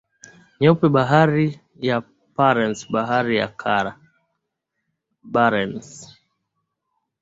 [0.59, 1.47] Nyeupe Bahari
[1.87, 1.97] ya
[2.35, 3.91] Barents Bahari ya Kara